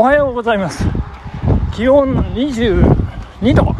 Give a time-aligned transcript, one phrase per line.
[0.00, 0.82] おはようございます。
[1.74, 3.76] 気温22度。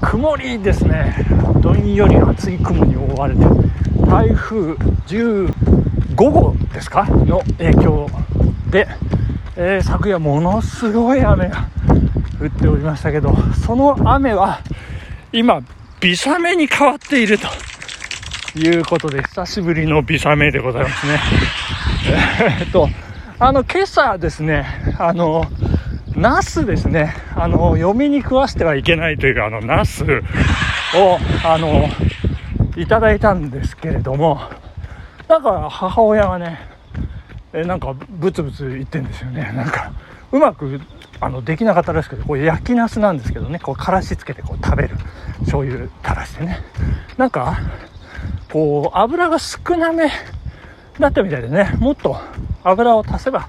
[0.00, 1.14] 曇りですね。
[1.60, 3.44] どんより厚い雲に覆われて
[4.08, 5.50] 台風15
[6.16, 8.08] 号ですかの影響
[8.70, 8.88] で、
[9.54, 11.68] えー、昨夜ものすごい雨が
[12.40, 13.36] 降っておりましたけど
[13.66, 14.60] その雨は
[15.30, 15.60] 今
[16.00, 17.48] 微雨に変わっていると。
[18.54, 21.20] いうことで久しぶりの微雨でございますね。
[22.60, 22.88] え、っと
[23.44, 24.64] あの今朝ですね
[25.00, 25.44] あの
[26.14, 31.88] ナスですね、あの、嫁に食わしてはいけないというか、あの、ナスを、あの、
[32.76, 34.38] いただいたんですけれども、
[35.26, 36.60] なんか母親がね、
[37.54, 39.50] えなんかブツブツ言ってんですよね。
[39.56, 39.92] なんか、
[40.30, 40.80] うまく、
[41.18, 44.96] あの、できなかったらしくて、こう焼きナスなんですけどね、こう、からしつけてこう食べる。
[45.40, 46.62] 醤油垂らしてね。
[47.16, 47.58] なんか、
[48.52, 50.10] こう、油が少なめ
[51.00, 52.16] だったみたいでね、もっと
[52.64, 53.48] 油を足せば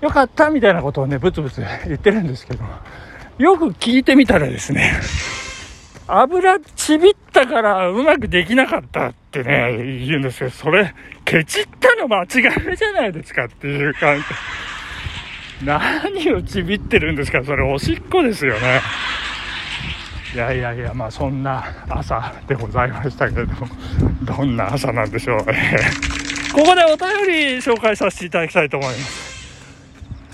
[0.00, 2.64] よかったみたいなことをね、ブツブツ言ってるんですけど、
[3.38, 4.92] よく聞いてみたらですね、
[6.06, 9.76] 油ちびったからうまくできなかったってね、
[10.06, 12.26] 言うんですけど、それ、ケチったの間違
[12.74, 14.24] いじゃないですかっていう感じ。
[15.64, 18.80] 何をちびってるんですかそれおしっこですよね。
[20.34, 23.68] いやいやいや、まあそんな朝でございましたけれども、
[24.22, 25.78] どんな朝なんでしょうね。
[26.52, 29.30] ここでお便り紹介させていただきたいと思います。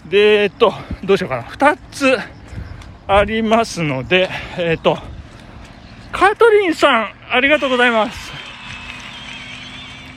[0.08, 0.72] で、えっと、
[1.04, 1.42] どうしようかな。
[1.42, 2.18] 2つ
[3.06, 4.98] ありますので、えっと、
[6.12, 8.32] カトリンさん、ありがとうございます。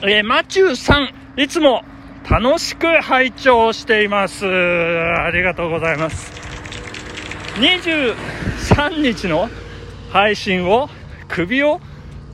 [0.02, 1.84] えー、マチューさん、いつも
[2.28, 4.46] 楽しく拝聴しています。
[4.46, 6.32] ありがとうございます。
[7.56, 9.50] 23日の
[10.10, 10.88] 配信を
[11.28, 11.80] 首を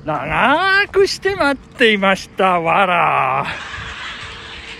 [0.06, 2.60] 長くして待っていました。
[2.60, 3.44] わら。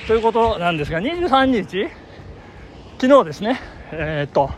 [0.06, 1.88] ということなんですが、23日？
[3.00, 3.60] 昨日ですね、
[3.90, 4.50] えー、っと、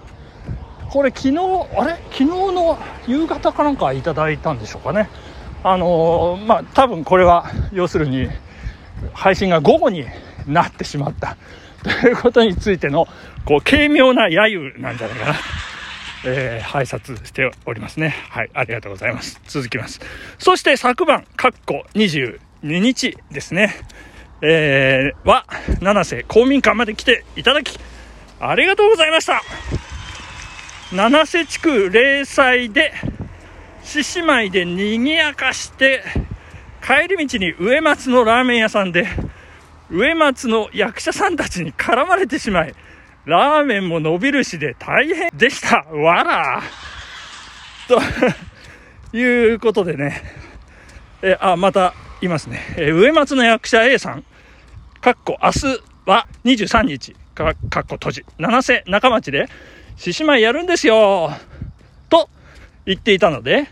[0.91, 1.38] これ昨日、
[1.75, 1.92] あれ？
[2.10, 5.09] 昨日の夕方かなんかいただいたんでしょうかね。
[5.65, 8.28] あのー、まあ、多分これは、要するに、
[9.15, 10.04] 配信が午後に
[10.47, 11.38] なってしまった
[11.82, 13.09] ということについての、
[13.47, 15.34] こう、軽妙な揶揄なんじゃないかな。
[16.24, 18.14] えー、拝察しておりますね。
[18.30, 19.40] はい、ありがとうございます。
[19.46, 20.00] 続きます。
[20.38, 23.74] そして昨晩、かっこ22日ですね。
[24.40, 25.46] えー、は、
[25.80, 27.78] 七瀬公民館まで来ていただき、
[28.40, 29.42] ありがとうございました
[30.92, 32.92] 七瀬地区零細で
[33.82, 36.04] 獅子舞で賑やかして
[36.80, 39.06] 帰り道に上松のラーメン屋さんで
[39.90, 42.74] 上松の役者さんたちに絡まれてしまい
[43.28, 45.84] ラーメンも伸びるしで大変でした。
[45.91, 46.62] わら。
[47.87, 48.00] と
[49.16, 50.22] いうことでね。
[51.21, 54.25] えあまたいますね、え上松の役者 A さん。
[55.03, 55.66] かっこ明日
[56.06, 57.15] は23日。
[57.34, 58.25] か、かっこ閉じ。
[58.39, 59.47] 七瀬中町で、
[59.97, 61.31] 獅子舞やるんですよ。
[62.09, 62.31] と
[62.87, 63.69] 言っていたので、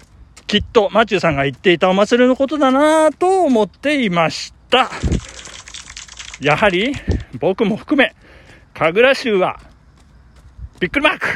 [0.47, 4.91] きっとマチューさんが言っていたお祭りのことだなぁと思っていました。
[6.43, 6.93] やはり、
[7.41, 8.15] 僕も含め、
[8.79, 9.59] 神楽衆は、
[10.81, 11.27] びっくりマーク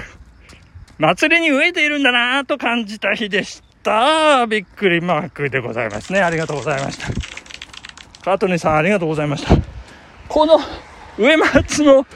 [0.98, 4.46] 祭りに飢えているんだなぁと感じた日でした。
[4.46, 6.20] びっくりマークでございますね。
[6.20, 7.06] ありがとうございました。
[8.22, 9.56] カートニーさんありがとうございました。
[10.28, 10.58] この
[11.16, 12.06] 上松の、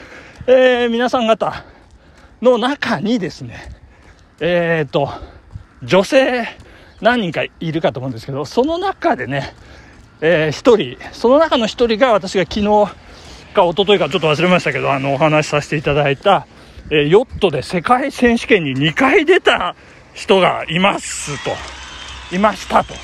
[0.47, 1.65] えー、皆さん方
[2.43, 3.73] の中にですね、
[4.41, 5.09] えっ、ー、と、
[5.83, 6.47] 女性
[7.01, 9.55] 何人かいるかと思うんですけど、その中でね、
[10.21, 13.04] えー、1人、その中の1人が私が昨日
[13.55, 16.47] か一昨日かちょっと忘れましたけど、あの、お話しさせていただいた、
[16.91, 19.75] えー、ヨットで世界選手権に2回出た
[20.13, 21.53] 人がいますと、
[22.35, 22.95] いましたと。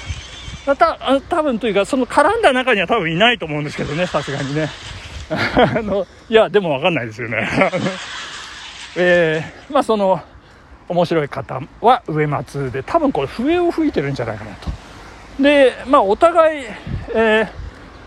[0.67, 4.69] また、多分というか、その絡んだ中には多分いないと思うんですけどね、さすがにね。
[5.31, 7.49] あの、いや、でもわかんないですよね。
[8.97, 10.21] えー、まあその、
[10.89, 14.71] 面白い方は上松で、多分これ笛を吹いてるんじゃないかなと。
[15.41, 16.65] で、まあお互い、
[17.15, 17.49] えー、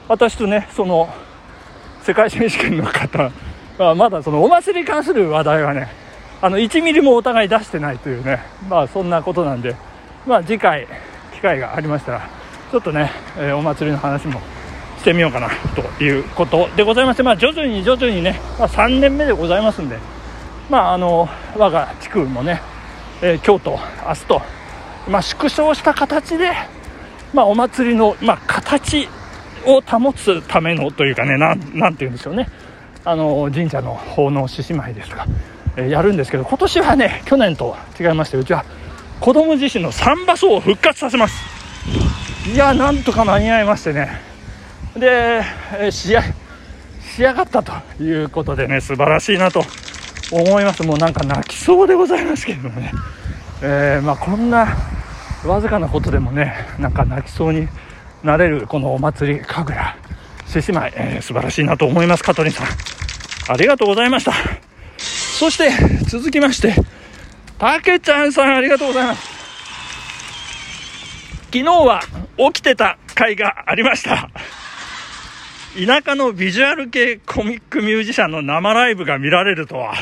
[0.10, 1.10] 私とね、その、
[2.04, 3.32] 世界選手権の方
[3.78, 5.88] は、まだそのお祭りに関する話題はね、
[6.42, 9.76] あの、1ミリもお互い出してないというね、まあそんなことなんで、
[10.28, 10.86] まあ次回、
[11.34, 12.30] 機会がありましたら、
[12.72, 14.42] ちょっとね、え、お祭りの話も
[15.00, 19.98] してみようかなということでございまして、まあ、徐々に徐々にね、まあ、3年目でございますんで、
[20.70, 22.62] まあ、あの我が地区もね、
[23.22, 24.42] えー、今日と明日と、
[25.10, 26.54] まあ、縮小した形で、
[27.34, 29.08] まあ、お祭りの、まあ、形
[29.66, 32.50] を保つためのというかね、なんなんて言うんでしょうね、
[33.06, 35.28] あの神社の奉納獅子舞ですとか、
[35.78, 38.66] えー、やるんですけど、今年はね、去年と違いまして、うちは
[39.20, 41.36] 子供自身のサンバソを復活させます。
[42.54, 44.20] いや、なんとか間に合いましてね、
[44.96, 45.42] で、
[45.80, 46.22] え仕上
[47.16, 49.64] 仕上がったということでね素晴らしいなと
[50.32, 50.84] 思います。
[50.84, 52.92] もうなんか泣きそうでございますけれどもね、
[53.62, 54.76] えー、まあ、こんな
[55.46, 57.68] わずかなことでもねなんか泣きそうに
[58.24, 59.98] なれるこのお祭り神楽
[60.48, 62.68] 獅子舞、えー、素晴らしいなと思います香取さん。
[63.52, 64.34] ありがとうございました。
[64.98, 65.70] そして
[66.06, 66.76] 続きまして
[67.58, 69.34] たけちゃんさんありがとうございます。
[71.46, 72.02] 昨日は
[72.38, 74.30] 起きてた回がありました。
[75.76, 79.96] 田舎のビジュアル系コミックミュージシャンの生ライブが見られるとは。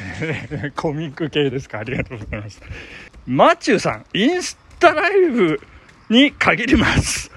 [0.76, 1.80] コミック系ですか？
[1.80, 2.60] ありがとうございます。
[3.26, 5.60] マチューさん、インスタライブ
[6.10, 7.30] に限ります。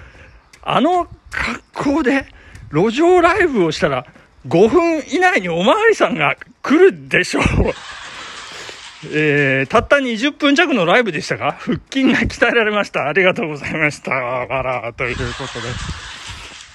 [0.62, 2.26] あの格好で
[2.72, 4.06] 路上ライブをしたら
[4.48, 7.44] 5分以内におまわりさんが来るでしょう。
[9.12, 13.06] えー、たった20分弱のライブでしたが、腹筋が鍛えられました。
[13.06, 14.12] ありがとうございました。
[14.12, 15.60] わら、ということ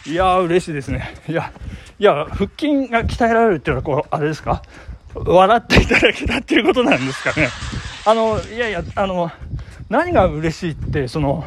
[0.05, 0.11] で。
[0.11, 1.15] いやー、嬉しいですね。
[1.27, 1.51] いや、
[1.97, 4.61] いや、腹筋が鍛えられるっていうのは、こう、あれですか？
[5.15, 7.49] 笑っていただけたっていうことなんですかね。
[8.05, 9.31] あの、いやいや、あの、
[9.89, 11.45] 何が嬉しいって、その、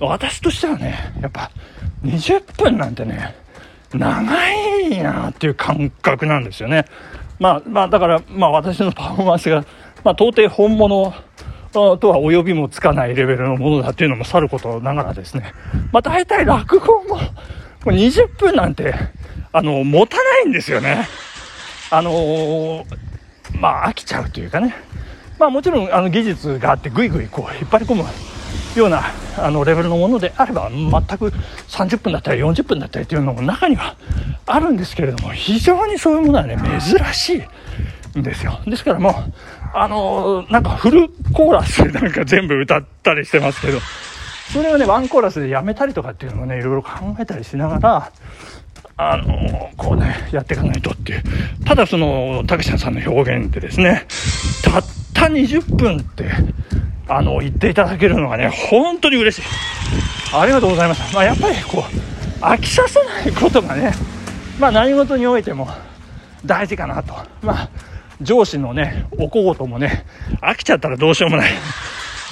[0.00, 1.50] 私としてはね、やっぱ、
[2.04, 3.34] 20分なんてね、
[3.94, 6.84] 長いなっていう感覚なんですよね。
[7.38, 9.64] まあ、まあ、だから、まあ私のパフォーマンスが、
[10.04, 11.14] まあ到底本物
[11.72, 15.52] とは及びもつかないレベルのものだっていうのもさることながらですね、
[15.92, 17.22] まあ大体落語も、も
[17.86, 18.94] う20分なんて、
[19.52, 21.06] あの、持たないんですよね。
[21.90, 22.84] あのー、
[23.58, 24.74] まあ飽きちゃうというかね。
[25.38, 28.04] まあもちろんあの技術があってぐいぐいこう引っ張り込む
[28.78, 29.02] ような
[29.38, 31.32] あのレベルのものであれば全く
[31.68, 33.96] 30分だったり40分だったりというのも中には
[34.46, 37.42] あるんですけれども非常にそういうものはね珍し
[38.14, 38.60] いんですよ。
[38.66, 39.14] ですからもう
[39.74, 43.78] あの、なんかフルコーラスでなんか全部歌ったりしてますけど
[44.52, 48.12] それをねワンコーラスでやめたりとかっていうのもねいろいろ考えたりしながら
[48.96, 51.22] あのこうねやっていかないとっていう。
[51.64, 54.06] ただそのたけしさんの表現でですね
[54.64, 54.82] たっ
[55.12, 56.30] た20分って
[57.08, 59.48] あの、言っていただけるのがね、本当に嬉しい。
[60.34, 61.14] ありがとうございます。
[61.14, 63.92] まあ、やっぱりこう、飽きさせないことがね、
[64.58, 65.68] まあ、何事においても
[66.44, 67.14] 大事かなと。
[67.42, 67.68] まあ、
[68.20, 70.04] 上司のね、お小言もね、
[70.40, 71.52] 飽きちゃったらどうしようもない。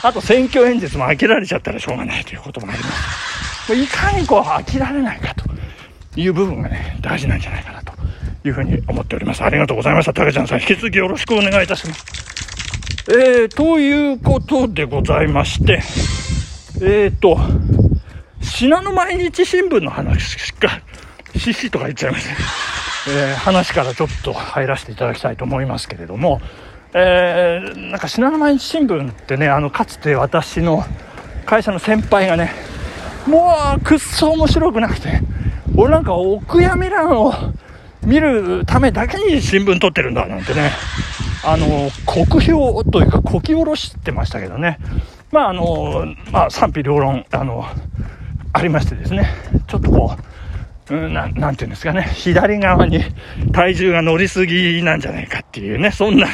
[0.02, 3.74] あと、選挙演説も飽きられちゃったらしょうがないということもあります。
[3.74, 5.44] いかにこう、飽きられないかと
[6.16, 7.92] いう部分がね、大事なんじゃないかなと
[8.44, 9.42] いうふうに思っております。
[9.42, 10.12] ありがとうございました。
[10.12, 12.23] たけちゃんさん、引き続きよろしくお願いいたします。
[13.06, 15.82] えー、ということでございまして、
[16.80, 17.36] えーと、
[18.40, 20.80] 信濃毎日新聞の話か、
[21.36, 22.32] ししとか言っちゃいました、
[23.12, 26.40] えー、話からちょっと入らせていただきたいと思いますけれども、
[26.94, 30.82] えー、なんか信濃毎日新聞ってね、あの、かつて私の
[31.44, 32.52] 会社の先輩がね、
[33.26, 35.20] もうくっそ面白くなくて、
[35.76, 37.34] 俺なんかお悔やみ欄を
[38.06, 40.70] 見るためだけに新聞撮ってるんだなんてね、
[41.46, 44.78] あの、国評というか、こき下ろしてましたけどね。
[45.30, 47.64] まあ、あの、まあ、賛否両論、あの、
[48.52, 49.28] ありましてですね。
[49.66, 50.16] ちょっとこ
[50.90, 52.02] う、うん、ななんていうんですかね。
[52.14, 53.00] 左側に
[53.52, 56.28] 体重が乗りすぎなんじゃないかっていうね、そんな、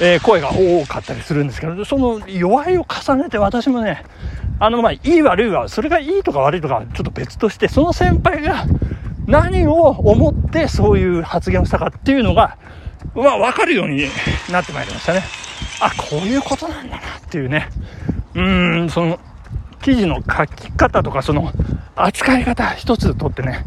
[0.00, 4.04] えー、声が多かったりするんですけど、その弱いを重ねて私もね、
[4.58, 8.66] あの、まあ、いい悪いは、それがいいとか悪いとか、ちょっと別として、その先輩が
[9.26, 12.56] 何を思ってそういう発言をしたかっていうのが、
[13.22, 14.08] まあ、わかるように
[14.50, 15.22] なってまいりましたね。
[15.80, 17.68] あ、こういうことなんだなっていうね。
[18.34, 19.18] うーん、その、
[19.82, 21.50] 記事の書き方とか、その、
[21.94, 23.64] 扱い方一つとってね、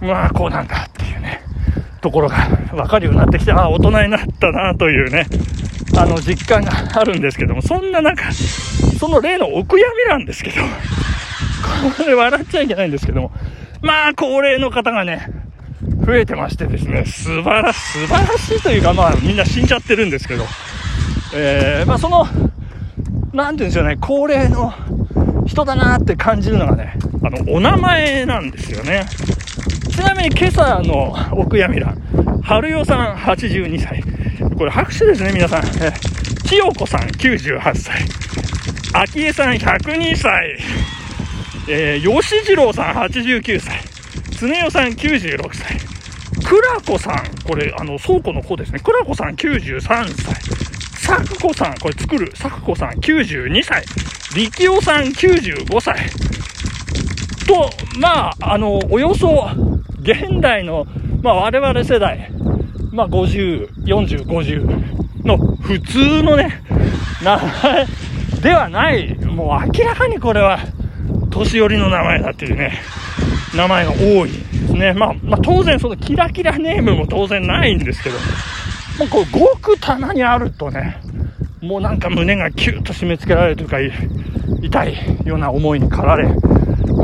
[0.00, 1.42] まあ、こうなんだっていうね、
[2.00, 2.36] ところが
[2.72, 5.26] わかるようになってきて、ああ、大人になったなというね、
[5.96, 10.56] あの、実感があるんですけども、そんな中、その例のお悔やみなんですけど、
[11.96, 13.32] これ笑っちゃいけないんですけども、
[13.80, 15.28] まあ、高齢の方がね、
[16.04, 20.44] 増えてましてですね、素晴らし、素晴らしいというか、まあみんな死んじゃってるんですけど、
[21.34, 22.26] えー、まあその、
[23.32, 24.72] なんていうんですよね、高齢の
[25.46, 29.06] 人だなって感じるのがね、あの、お名前なんですよね。
[29.90, 31.98] ちなみに今朝のお悔やみ欄、
[32.42, 34.04] 春代さん82歳。
[34.56, 35.64] これ拍手ですね、皆さん。
[35.80, 35.92] え
[36.44, 38.02] 千代子さん98歳。
[38.92, 40.58] 昭恵さん102歳。
[41.68, 43.80] えー、吉次郎さん89歳。
[44.38, 45.93] 常代さん96歳。
[46.44, 48.78] くらこさん、これ、あの、倉庫の子ですね。
[48.78, 50.64] くらこさん93歳。
[51.00, 53.84] さくこさん、これ作る、さくこさん92歳。
[54.34, 55.96] 力夫さん95歳。
[57.46, 59.48] と、まあ、あの、およそ、
[60.00, 60.86] 現代の、
[61.22, 62.30] まあ、我々世代、
[62.92, 66.62] まあ、50、40、50の普通のね、
[67.22, 67.86] 名前
[68.42, 70.58] ではない、もう明らかにこれは、
[71.30, 72.80] 年寄りの名前だっていうね、
[73.56, 74.92] 名前が多いですね。
[74.92, 78.16] まあ、まあ、当然そのキラキラネームも当然ないんですけど、
[78.98, 81.00] もうこう、ごく棚にあるとね、
[81.60, 83.78] もうなんか胸がキュッと締め付けられるというか、
[84.62, 84.94] 痛い
[85.24, 86.28] ような思いに駆られ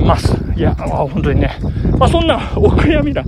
[0.05, 0.37] ます。
[0.57, 1.59] いや、本当にね。
[1.99, 3.25] まあ、そんなお悔やみだ。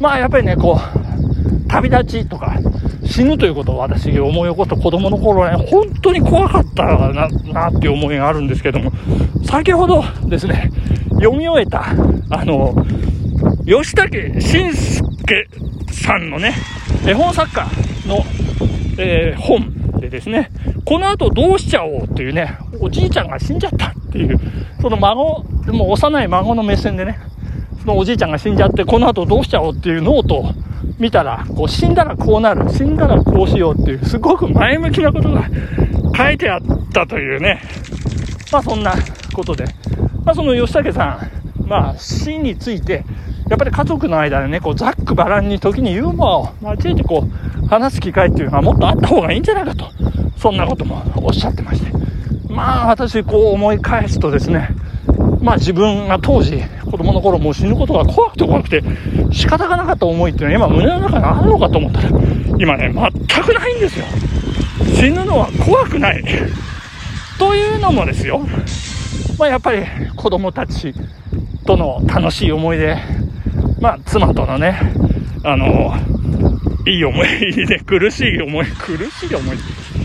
[0.00, 2.56] まあ、やっぱりね、こう、旅立ちとか、
[3.04, 8.92] 死ぬということを私思い起こした子供の頃ね、本当に怖かったな、なっていう思いがあるんですけども、
[9.44, 10.70] 先ほどですね、
[11.14, 11.84] 読み終えた、
[12.30, 12.74] あの、
[13.66, 15.48] 吉武慎介
[15.90, 16.54] さんのね、
[17.04, 17.66] 絵本作家
[18.06, 18.24] の、
[18.96, 20.52] えー、本でですね、
[20.84, 24.38] この後どうしちゃおうっていうね、おじいちゃんが死んじゃったっていう、
[24.80, 25.42] その孫、
[25.72, 27.18] もう幼い孫の目線でね、
[27.80, 30.52] そのおじいちゃんが死んじゃって、この後どうしちゃおうっていうノートを
[31.00, 35.50] 見たら、こう死んだらこうなる、死んだらこうしようっていう、すごく前向きなことが
[36.16, 36.60] 書いてあっ
[36.92, 37.60] たというね、
[38.52, 38.94] まあそんな
[39.34, 39.64] ことで、
[40.24, 41.18] まあその吉武さ
[41.64, 43.04] ん、まあ死について、
[43.48, 47.24] やっぱり家族の間でね、こうざっくばらんに時にユーモアを交えてこ
[47.62, 49.86] う話す機会っていうのはもっとあった方がいいんじゃないかと、
[50.36, 51.92] そんなこともおっしゃってまして。
[52.48, 54.70] まあ私こう思い返すとですね、
[55.40, 58.82] まあ自分が当時子供の頃もう死ぬことが怖くて怖くて
[59.30, 62.08] 仕方がなかった思いっていうのは今胸の中にあるのかと思ったら
[62.58, 64.06] 今ね全くないんですよ。
[64.94, 66.24] 死ぬのは怖くない。
[67.38, 68.40] というのもですよ。
[69.38, 69.84] まあやっぱり
[70.16, 70.94] 子供たち
[71.66, 72.96] との楽しい思い出
[73.80, 74.78] まあ妻とのね
[75.44, 75.94] あの
[76.86, 79.56] いい思い出苦しい思い 苦しい思い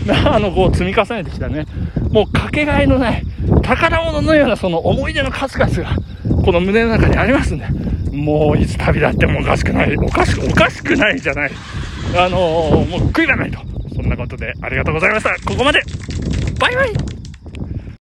[0.26, 1.66] あのこう積み重ねてきたね
[2.10, 3.22] もうかけがえのない
[3.62, 5.96] 宝物のようなその思い出の数々が
[6.44, 7.66] この胸の中にありますんで、
[8.10, 11.52] もういつ旅立ってもおかしくない、おかしく、おかしくないじゃない。
[12.16, 13.60] あのー、もう悔いがないと。
[13.94, 15.30] そんなことでありがとうございました。
[15.48, 15.80] ここまで。
[16.58, 17.11] バイバイ